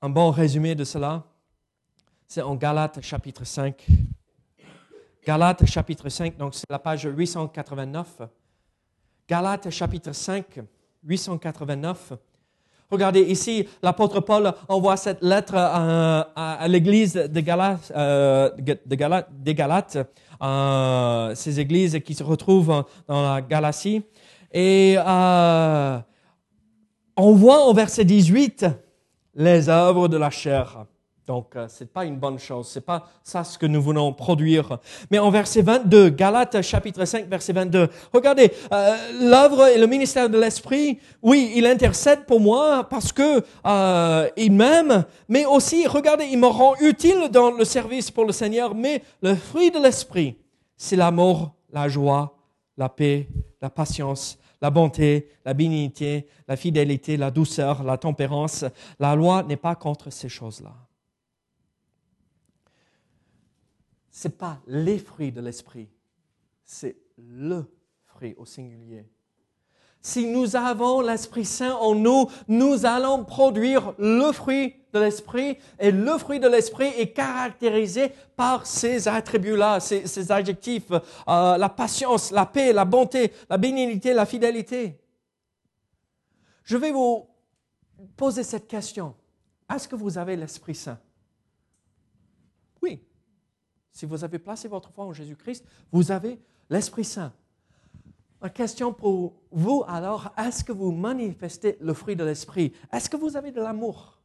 [0.00, 1.24] Un bon résumé de cela,
[2.26, 3.86] c'est en Galates chapitre 5.
[5.26, 8.22] Galates chapitre 5, donc c'est la page 889.
[9.28, 10.60] Galates chapitre 5,
[11.04, 12.14] 889.
[12.90, 17.44] Regardez ici, l'apôtre Paul envoie cette lettre à, l'église de
[17.94, 18.50] euh,
[19.36, 19.98] des Galates
[20.42, 24.02] euh, ces églises qui se retrouvent dans la Galatie.
[24.52, 25.98] Et euh,
[27.16, 28.66] on voit au verset 18
[29.34, 30.86] les œuvres de la chair.
[31.30, 32.66] Donc, euh, ce n'est pas une bonne chose.
[32.66, 34.80] Ce n'est pas ça ce que nous voulons produire.
[35.12, 40.28] Mais en verset 22, Galates chapitre 5, verset 22, regardez, euh, l'œuvre et le ministère
[40.28, 46.24] de l'Esprit, oui, il intercède pour moi parce que euh, il m'aime, mais aussi, regardez,
[46.24, 48.74] il me rend utile dans le service pour le Seigneur.
[48.74, 50.36] Mais le fruit de l'Esprit,
[50.76, 52.34] c'est l'amour, la joie,
[52.76, 53.28] la paix,
[53.62, 58.64] la patience, la bonté, la bénignité, la fidélité, la douceur, la tempérance.
[58.98, 60.72] La loi n'est pas contre ces choses-là.
[64.10, 65.88] Ce n'est pas les fruits de l'esprit,
[66.64, 67.64] c'est le
[68.04, 69.06] fruit au singulier.
[70.02, 75.90] Si nous avons l'Esprit Saint en nous, nous allons produire le fruit de l'Esprit et
[75.90, 82.46] le fruit de l'Esprit est caractérisé par ces attributs-là, ces, adjectifs, euh, la patience, la
[82.46, 84.98] paix, la bonté, la bénignité, la fidélité.
[86.64, 87.28] Je vais vous
[88.16, 89.14] poser cette question.
[89.72, 90.98] Est-ce que vous avez l'Esprit Saint?
[94.00, 97.34] Si vous avez placé votre foi en Jésus-Christ, vous avez l'Esprit Saint.
[98.40, 102.72] La question pour vous alors, est-ce que vous manifestez le fruit de l'Esprit?
[102.90, 104.18] Est-ce que vous avez de l'amour?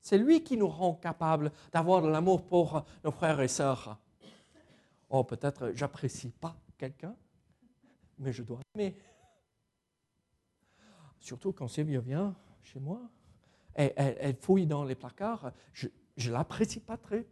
[0.00, 3.98] C'est lui qui nous rend capables d'avoir de l'amour pour nos frères et sœurs.
[5.10, 7.16] Oh, peut-être j'apprécie pas quelqu'un.
[8.16, 8.96] mais je dois l'aimer.
[11.18, 13.00] Surtout quand Sylvia vient chez moi,
[13.74, 15.50] elle, elle, fouille dans les placards.
[15.72, 15.88] Je
[16.28, 17.26] ne l'apprécie pas très,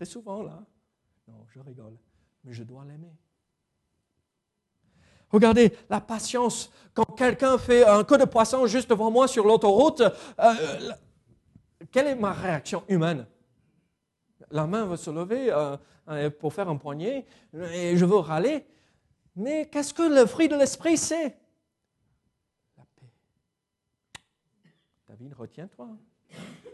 [0.00, 0.64] très souvent là.
[1.28, 1.94] Non, je rigole,
[2.42, 3.14] mais je dois l'aimer.
[5.28, 6.72] Regardez la patience.
[6.94, 10.92] Quand quelqu'un fait un coup de poisson juste devant moi sur l'autoroute, euh,
[11.90, 13.26] quelle est ma réaction humaine?
[14.50, 18.64] La main va se lever euh, pour faire un poignet et je veux râler.
[19.36, 21.36] Mais qu'est-ce que le fruit de l'esprit c'est?
[22.78, 23.12] La paix.
[25.10, 25.90] David, retiens-toi.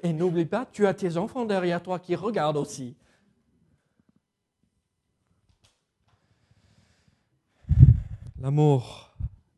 [0.04, 2.96] Et n'oublie pas, tu as tes enfants derrière toi qui regardent aussi.
[8.46, 9.12] L'amour,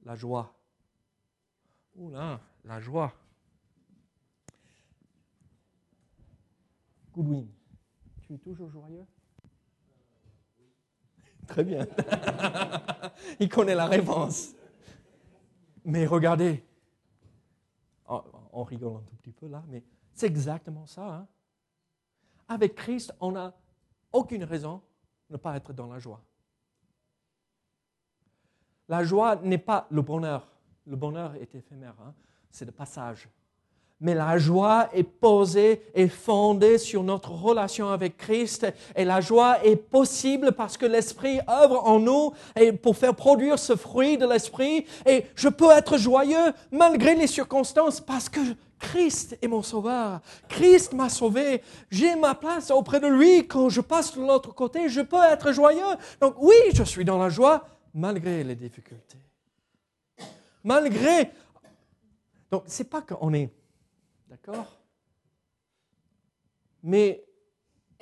[0.06, 0.50] la joie.
[1.94, 3.12] Oula, la joie.
[7.12, 7.48] Goodwin,
[8.22, 9.04] tu es toujours joyeux?
[11.46, 11.86] Très bien.
[13.40, 14.54] Il connaît la réponse.
[15.84, 16.64] Mais regardez,
[18.06, 21.14] on rigole un tout petit peu là, mais c'est exactement ça.
[21.14, 21.28] Hein.
[22.48, 23.54] Avec Christ, on n'a
[24.14, 24.80] aucune raison
[25.28, 26.24] de ne pas être dans la joie.
[28.88, 30.46] La joie n'est pas le bonheur.
[30.86, 32.14] Le bonheur est éphémère, hein.
[32.50, 33.28] c'est le passage.
[34.00, 38.66] Mais la joie est posée et fondée sur notre relation avec Christ.
[38.94, 43.58] Et la joie est possible parce que l'Esprit œuvre en nous et pour faire produire
[43.58, 44.86] ce fruit de l'Esprit.
[45.04, 48.40] Et je peux être joyeux malgré les circonstances parce que
[48.78, 50.20] Christ est mon sauveur.
[50.48, 51.60] Christ m'a sauvé.
[51.90, 53.48] J'ai ma place auprès de lui.
[53.48, 55.96] Quand je passe de l'autre côté, je peux être joyeux.
[56.20, 59.18] Donc oui, je suis dans la joie malgré les difficultés.
[60.64, 61.32] Malgré...
[62.50, 63.52] Donc, ce n'est pas qu'on est...
[64.28, 64.78] D'accord?
[66.82, 67.24] Mais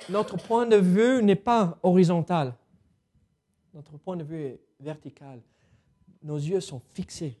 [0.09, 2.55] notre point de vue n'est pas horizontal.
[3.73, 5.41] Notre point de vue est vertical.
[6.23, 7.37] Nos yeux sont fixés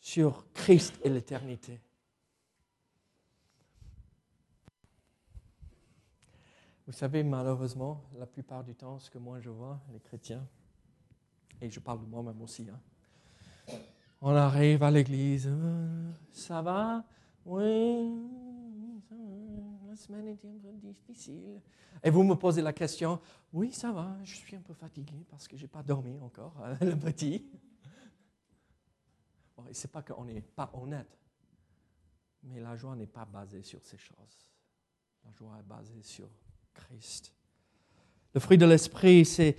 [0.00, 1.80] sur Christ et l'éternité.
[6.86, 10.46] Vous savez, malheureusement, la plupart du temps, ce que moi je vois, les chrétiens,
[11.60, 12.66] et je parle de moi-même aussi.
[12.68, 13.78] Hein.
[14.20, 15.50] On arrive à l'église,
[16.32, 17.04] ça va?
[17.44, 18.12] Oui,
[19.88, 21.60] la semaine était un peu difficile.
[22.02, 23.20] Et vous me posez la question,
[23.52, 26.54] oui, ça va, je suis un peu fatigué parce que je n'ai pas dormi encore,
[26.62, 27.44] hein, le petit.
[29.56, 31.18] Bon, Ce n'est pas qu'on n'est pas honnête,
[32.42, 34.50] mais la joie n'est pas basée sur ces choses.
[35.24, 36.28] La joie est basée sur
[36.74, 37.32] Christ.
[38.34, 39.56] Le fruit de l'esprit, c'est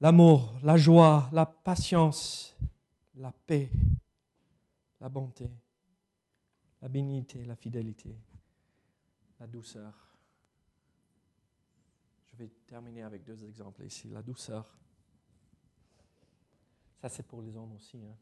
[0.00, 2.56] l'amour, la joie, la patience,
[3.14, 3.70] la paix,
[5.00, 5.50] la bonté,
[6.80, 8.16] la bénignité, la fidélité,
[9.40, 9.94] la douceur.
[12.26, 14.08] Je vais terminer avec deux exemples ici.
[14.10, 14.76] La douceur.
[17.00, 17.98] Ça, c'est pour les hommes aussi.
[18.04, 18.16] Hein.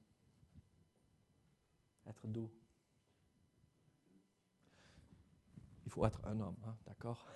[2.07, 2.51] Être doux.
[5.85, 7.27] Il faut être un homme, hein, d'accord?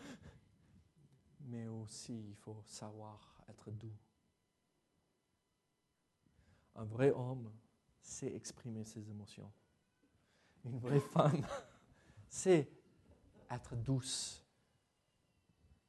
[1.40, 3.96] Mais aussi, il faut savoir être doux.
[6.74, 7.52] Un vrai homme
[8.00, 9.50] sait exprimer ses émotions.
[10.64, 11.46] Une vraie femme
[12.28, 12.70] sait
[13.50, 14.44] être douce.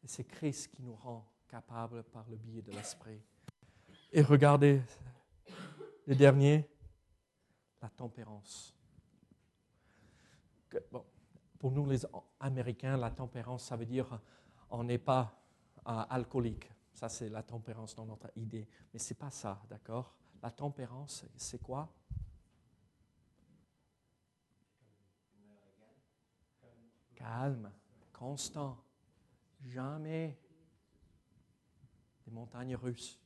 [0.04, 3.22] Et c'est Christ qui nous rend capables par le biais de l'Esprit.
[4.12, 4.82] Et regardez
[6.06, 6.70] le dernier,
[7.82, 8.74] la tempérance.
[11.60, 12.06] pour nous les
[12.40, 14.20] Américains, la tempérance, ça veut dire
[14.70, 15.42] on n'est pas
[15.88, 16.70] euh, alcoolique.
[16.98, 18.68] Ça, c'est la tempérance dans notre idée.
[18.92, 20.16] Mais ce n'est pas ça, d'accord?
[20.42, 21.88] La tempérance, c'est quoi?
[27.14, 27.72] Calme,
[28.12, 28.84] constant,
[29.64, 30.40] jamais
[32.26, 33.20] des montagnes russes.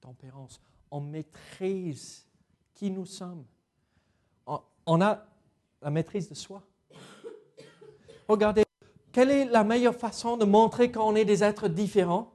[0.00, 0.58] Tempérance.
[0.90, 2.26] On maîtrise
[2.72, 3.44] qui nous sommes.
[4.46, 5.26] On a
[5.82, 6.62] la maîtrise de soi.
[8.26, 8.64] Regardez,
[9.12, 12.33] quelle est la meilleure façon de montrer qu'on est des êtres différents?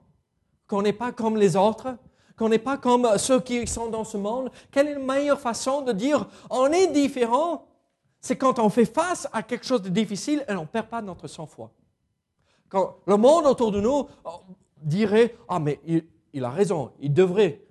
[0.69, 1.97] Qu'on n'est pas comme les autres,
[2.37, 4.49] qu'on n'est pas comme ceux qui sont dans ce monde.
[4.71, 7.65] Quelle est la meilleure façon de dire on est différent?
[8.21, 11.01] C'est quand on fait face à quelque chose de difficile et on ne perd pas
[11.01, 11.71] notre sang-froid.
[12.69, 14.29] Quand le monde autour de nous oh,
[14.81, 15.79] dirait Ah, mais
[16.33, 17.61] il, a raison, il devrait.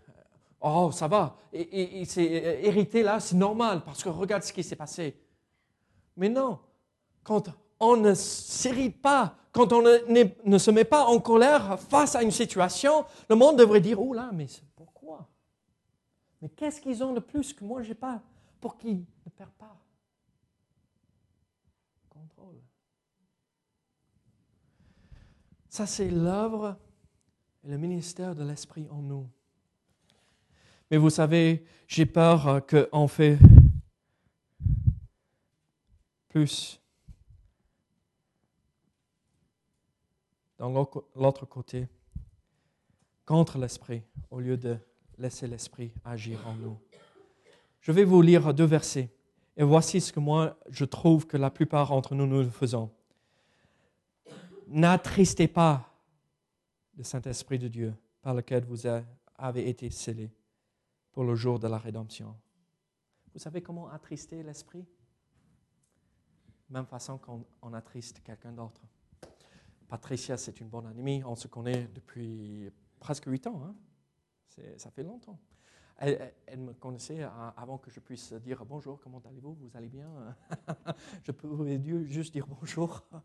[0.61, 4.75] Oh, ça va, il s'est hérité là, c'est normal parce que regarde ce qui s'est
[4.75, 5.17] passé.
[6.17, 6.59] Mais non,
[7.23, 7.49] quand
[7.81, 12.31] on ne s'irrite pas, quand on ne, se met pas en colère face à une
[12.31, 15.29] situation, le monde devrait dire, oh là, mais pourquoi?
[16.41, 17.83] Mais qu'est-ce qu'ils ont de plus que moi?
[17.83, 18.23] Je n'ai pas
[18.61, 19.77] pour qu'ils ne perdent pas.
[22.09, 22.61] Contrôle.
[25.69, 26.77] Ça, c'est l'œuvre
[27.65, 29.29] et le ministère de l'Esprit en nous.
[30.91, 33.39] Mais vous savez, j'ai peur qu'on fait
[36.29, 36.81] plus
[40.59, 40.71] dans
[41.15, 41.89] l'autre côté
[43.25, 44.77] contre l'esprit au lieu de
[45.17, 46.79] laisser l'esprit agir en nous.
[47.81, 49.11] Je vais vous lire deux versets
[49.57, 52.91] et voici ce que moi je trouve que la plupart d'entre nous nous faisons.
[54.67, 55.95] N'attristez pas
[56.97, 58.87] le Saint-Esprit de Dieu par lequel vous
[59.37, 60.31] avez été scellés
[61.13, 62.37] pour le jour de la rédemption.
[63.33, 64.85] Vous savez comment attrister l'Esprit?
[66.71, 68.83] Même façon qu'on attriste quelqu'un d'autre.
[69.89, 71.23] Patricia, c'est une bonne amie.
[71.25, 72.71] On se connaît depuis
[73.01, 73.63] presque huit ans.
[73.65, 73.75] Hein?
[74.77, 75.39] Ça fait longtemps.
[75.97, 77.23] Elle, me connaissait
[77.57, 79.55] avant que je puisse dire bonjour, comment allez-vous?
[79.55, 80.09] Vous allez bien?
[81.25, 83.05] Je peux juste dire bonjour.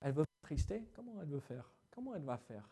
[0.00, 0.88] Elle veut trister?
[0.94, 1.68] Comment elle veut faire?
[1.90, 2.68] Comment elle va faire?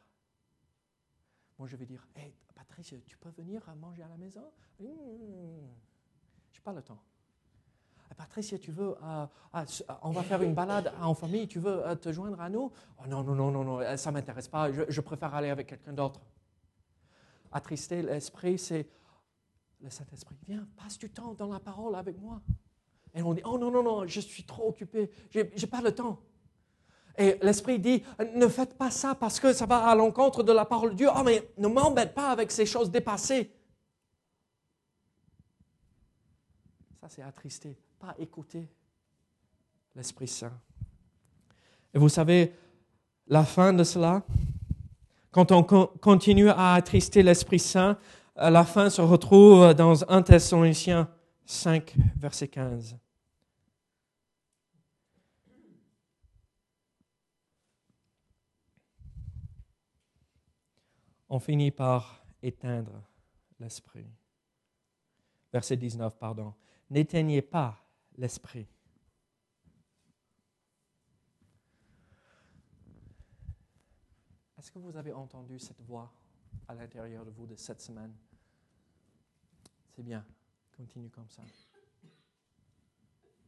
[1.58, 2.06] Moi, je vais dire
[2.54, 4.84] Patricia, tu peux venir manger à la maison mmh,
[6.52, 7.02] Je n'ai pas le temps.
[8.16, 9.64] Patricia, tu veux, euh, ah,
[10.02, 12.72] on va faire une balade en famille, tu veux euh, te joindre à nous?
[12.98, 15.92] Oh, Non, non, non, non, non, ça ne m'intéresse pas, je, préfère aller avec quelqu'un
[15.92, 16.20] d'autre.
[17.52, 18.88] Attrister l'esprit, c'est
[19.80, 20.36] le Saint-Esprit.
[20.46, 22.40] Viens, passe du temps dans la parole avec moi.
[23.14, 25.94] Et on dit, oh non, non, non, je suis trop occupé, je n'ai pas le
[25.94, 26.20] temps.
[27.18, 28.02] Et l'Esprit dit,
[28.34, 31.08] ne faites pas ça parce que ça va à l'encontre de la parole de Dieu.
[31.14, 33.55] Oh, mais ne m'embête pas avec ces choses dépassées.
[37.08, 38.68] C'est attrister pas écouter
[39.94, 40.52] l'Esprit Saint.
[41.94, 42.52] Et vous savez,
[43.28, 44.22] la fin de cela,
[45.30, 47.96] quand on continue à attrister l'Esprit Saint,
[48.36, 51.08] la fin se retrouve dans 1 Thessaloniciens
[51.44, 52.98] 5, verset 15.
[61.28, 63.02] On finit par éteindre
[63.58, 64.06] l'esprit.
[65.52, 66.54] Verset 19, pardon.
[66.90, 67.82] N'éteignez pas
[68.16, 68.66] l'esprit.
[74.58, 76.12] Est-ce que vous avez entendu cette voix
[76.68, 78.14] à l'intérieur de vous de cette semaine?
[79.94, 80.24] C'est bien,
[80.76, 81.42] continue comme ça.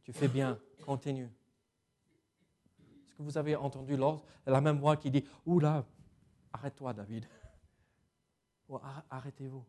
[0.03, 1.29] Tu fais bien, continue.
[3.05, 3.97] Est-ce que vous avez entendu
[4.45, 5.85] la même voix qui dit Oula,
[6.51, 7.27] arrête-toi, David.
[9.09, 9.65] arrêtez-vous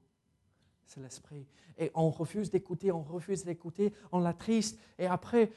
[0.91, 1.47] c'est l'esprit.
[1.79, 4.77] Et on refuse d'écouter, on refuse d'écouter, on l'attriste.
[4.99, 5.53] Et après,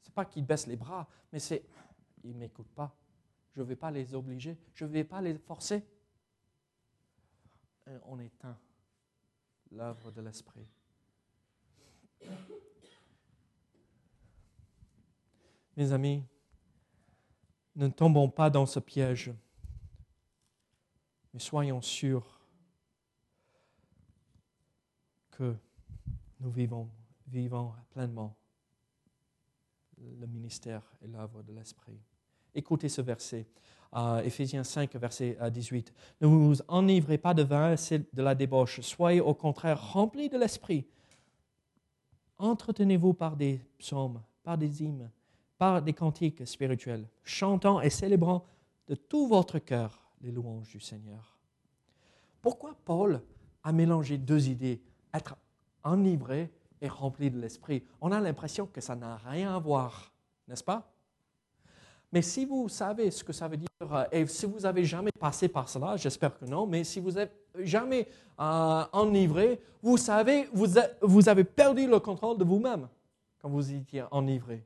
[0.00, 1.64] c'est pas qu'ils baissent les bras, mais c'est,
[2.24, 2.96] ils ne m'écoutent pas.
[3.54, 5.86] Je ne vais pas les obliger, je ne vais pas les forcer.
[7.86, 8.58] Et on éteint
[9.70, 10.66] l'œuvre de l'esprit.
[15.76, 16.24] Mes amis,
[17.76, 19.32] ne tombons pas dans ce piège,
[21.32, 22.41] mais soyons sûrs
[25.32, 25.54] que
[26.40, 26.88] nous vivons,
[27.90, 28.36] pleinement
[29.98, 31.98] le ministère et l'œuvre de l'Esprit.
[32.54, 33.46] Écoutez ce verset,
[33.94, 35.92] euh, Éphésiens 5, verset 18.
[36.20, 38.80] Ne vous enivrez pas de vin, c'est de la débauche.
[38.80, 40.86] Soyez au contraire remplis de l'Esprit.
[42.38, 45.10] Entretenez-vous par des psaumes, par des hymnes,
[45.56, 48.44] par des cantiques spirituels, chantant et célébrant
[48.88, 51.38] de tout votre cœur les louanges du Seigneur.
[52.40, 53.22] Pourquoi Paul
[53.62, 54.82] a mélangé deux idées
[55.14, 55.36] être
[55.84, 56.50] enivré
[56.80, 57.84] et rempli de l'esprit.
[58.00, 60.12] On a l'impression que ça n'a rien à voir,
[60.48, 60.88] n'est-ce pas?
[62.12, 65.12] Mais si vous savez ce que ça veut dire, euh, et si vous avez jamais
[65.12, 68.06] passé par cela, j'espère que non, mais si vous n'êtes jamais
[68.38, 70.66] euh, enivré, vous savez, vous,
[71.00, 72.88] vous avez perdu le contrôle de vous-même
[73.40, 74.62] quand vous étiez enivré.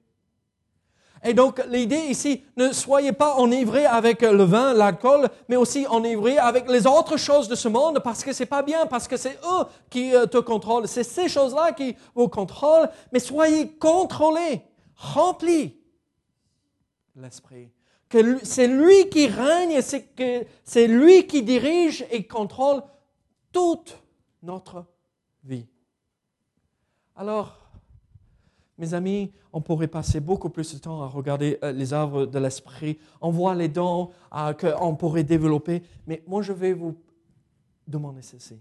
[1.24, 6.38] Et donc, l'idée ici, ne soyez pas enivrés avec le vin, l'alcool, mais aussi enivrés
[6.38, 9.38] avec les autres choses de ce monde parce que c'est pas bien, parce que c'est
[9.44, 10.86] eux qui euh, te contrôlent.
[10.86, 14.62] C'est ces choses-là qui vous contrôlent, mais soyez contrôlés,
[14.94, 15.76] remplis
[17.16, 17.70] l'esprit.
[18.08, 22.82] Que c'est lui qui règne, c'est lui qui dirige et contrôle
[23.52, 23.98] toute
[24.42, 24.84] notre
[25.42, 25.66] vie.
[27.16, 27.65] Alors,
[28.78, 32.38] mes amis, on pourrait passer beaucoup plus de temps à regarder euh, les œuvres de
[32.38, 32.98] l'esprit.
[33.20, 35.82] On voit les dons euh, qu'on pourrait développer.
[36.06, 36.94] Mais moi, je vais vous
[37.86, 38.60] demander ceci.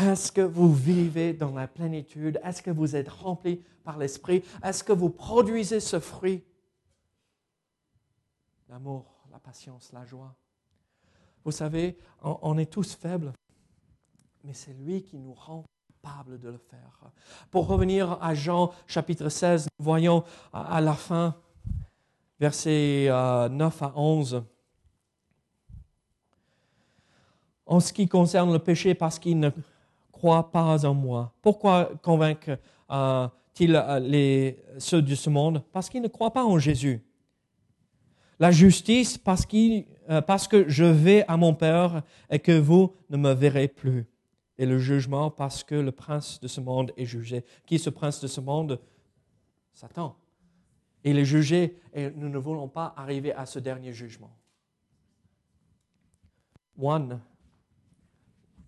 [0.00, 2.40] Est-ce que vous vivez dans la plénitude?
[2.44, 4.44] Est-ce que vous êtes rempli par l'esprit?
[4.62, 6.44] Est-ce que vous produisez ce fruit?
[8.68, 10.36] L'amour, la patience, la joie.
[11.44, 13.32] Vous savez, on est tous faibles,
[14.44, 15.64] mais c'est lui qui nous rend
[16.26, 17.10] de le faire.
[17.50, 21.34] Pour revenir à Jean chapitre 16, nous voyons à la fin,
[22.40, 24.42] versets 9 euh, à 11.
[27.70, 29.50] en ce qui concerne le péché parce qu'ils ne
[30.10, 31.34] croient pas en moi.
[31.42, 32.58] Pourquoi convaincre
[32.90, 33.28] euh,
[33.60, 35.62] euh, ceux de ce monde?
[35.70, 37.02] Parce qu'ils ne croient pas en Jésus.
[38.40, 39.46] La justice parce,
[40.26, 44.06] parce que je vais à mon Père et que vous ne me verrez plus.
[44.58, 47.44] Et le jugement parce que le prince de ce monde est jugé.
[47.64, 48.80] Qui est ce prince de ce monde?
[49.72, 50.16] Satan.
[51.04, 54.36] Il est jugé et nous ne voulons pas arriver à ce dernier jugement.
[56.80, 57.20] 1,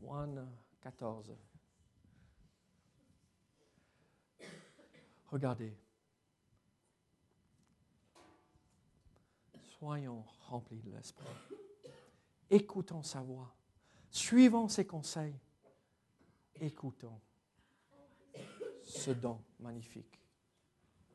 [0.08, 0.48] 1,
[0.80, 1.32] 14.
[5.26, 5.76] Regardez.
[9.78, 11.26] Soyons remplis de l'Esprit.
[12.50, 13.54] Écoutons sa voix.
[14.10, 15.38] Suivons ses conseils.
[16.60, 17.20] Écoutons
[18.84, 20.20] ce don magnifique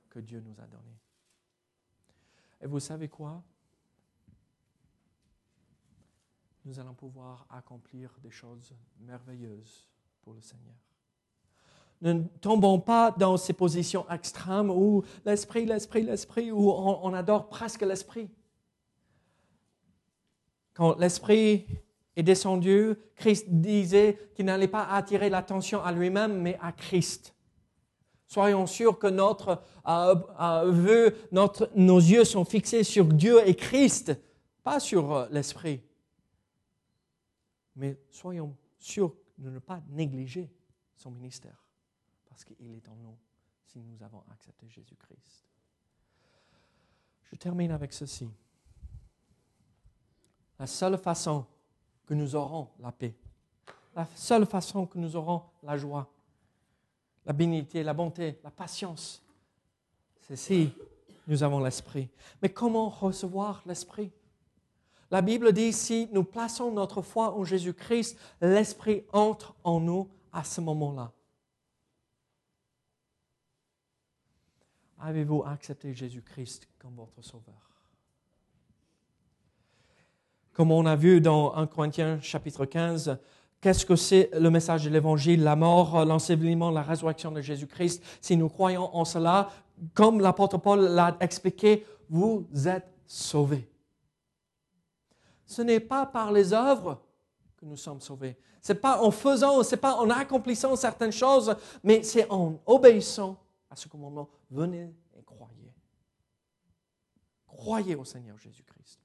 [0.10, 1.00] que Dieu nous a donné.
[2.62, 3.44] Et vous savez quoi?
[6.64, 9.88] Nous allons pouvoir accomplir des choses merveilleuses
[10.22, 10.76] pour le Seigneur
[12.02, 17.82] ne tombons pas dans ces positions extrêmes où l'esprit, l'esprit, l'esprit, où on, adore presque
[17.82, 18.30] l'esprit.
[20.74, 21.66] Quand l'esprit
[22.16, 27.36] est descendu, Christ disait qu'il n'allait pas attirer l'attention à lui-même, mais à Christ.
[28.28, 31.12] Soyons sûrs que notre euh, euh,
[31.76, 34.18] nos yeux sont fixés sur Dieu et Christ,
[34.64, 35.82] pas sur euh, l'esprit.
[37.76, 40.50] Mais soyons sûrs de ne pas négliger
[40.96, 41.66] son ministère
[42.28, 43.18] parce qu'il est en nous
[43.66, 45.46] si nous avons accepté Jésus-Christ.
[47.24, 48.30] Je termine avec ceci.
[50.58, 51.46] La seule façon
[52.06, 53.16] que nous aurons la paix,
[53.96, 56.08] la seule façon que nous aurons la joie,
[57.26, 59.24] la bénité, la bonté, la patience,
[60.22, 60.72] c'est si
[61.28, 62.10] nous avons l'Esprit.
[62.42, 64.12] Mais comment recevoir l'Esprit?
[65.12, 70.44] La Bible dit, si nous plaçons notre foi en Jésus-Christ, l'Esprit entre en nous à
[70.44, 71.12] ce moment-là.
[75.00, 77.75] Avez-vous accepté Jésus-Christ comme votre sauveur?
[80.56, 83.18] Comme on a vu dans 1 Corinthiens chapitre 15,
[83.60, 88.38] qu'est-ce que c'est le message de l'Évangile, la mort, l'ensevelissement, la résurrection de Jésus-Christ Si
[88.38, 89.50] nous croyons en cela,
[89.94, 93.70] comme l'apôtre Paul l'a expliqué, vous êtes sauvés.
[95.46, 97.02] Ce n'est pas par les œuvres
[97.58, 98.38] que nous sommes sauvés.
[98.62, 101.54] Ce n'est pas en faisant, ce n'est pas en accomplissant certaines choses,
[101.84, 103.38] mais c'est en obéissant
[103.70, 105.74] à ce commandement, venez et croyez.
[107.46, 109.02] Croyez au Seigneur Jésus-Christ.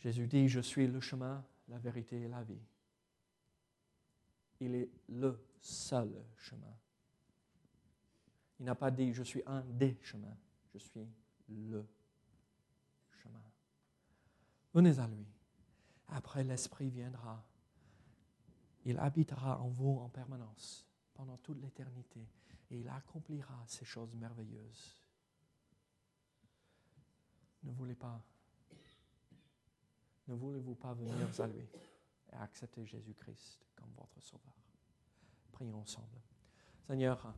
[0.00, 2.62] Jésus dit, je suis le chemin, la vérité et la vie.
[4.60, 6.74] Il est le seul chemin.
[8.58, 10.36] Il n'a pas dit, je suis un des chemins,
[10.72, 11.06] je suis
[11.48, 11.86] le
[13.22, 13.42] chemin.
[14.74, 15.26] Venez à lui.
[16.08, 17.44] Après, l'Esprit viendra.
[18.84, 22.26] Il habitera en vous en permanence pendant toute l'éternité
[22.70, 24.96] et il accomplira ces choses merveilleuses.
[27.62, 28.22] Ne voulez pas,
[30.30, 31.66] ne voulez-vous pas venir à lui
[32.32, 34.54] et accepter Jésus-Christ comme votre sauveur?
[35.50, 36.20] Prions ensemble.
[36.86, 37.34] Seigneur,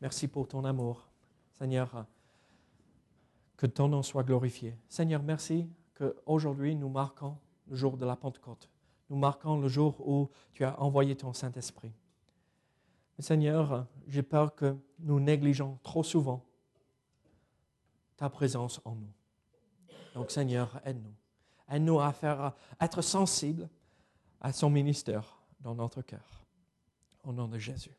[0.00, 1.08] merci pour ton amour.
[1.52, 2.06] Seigneur,
[3.56, 4.76] que ton nom soit glorifié.
[4.88, 8.68] Seigneur, merci qu'aujourd'hui nous marquons le jour de la Pentecôte.
[9.08, 11.92] Nous marquons le jour où tu as envoyé ton Saint-Esprit.
[13.18, 16.44] Seigneur, j'ai peur que nous négligeons trop souvent
[18.16, 19.12] ta présence en nous.
[20.14, 21.14] Donc, Seigneur, aide-nous.
[21.68, 23.68] Aide-nous à faire, être sensibles
[24.40, 26.44] à son ministère dans notre cœur.
[27.22, 27.96] Au nom de Jésus.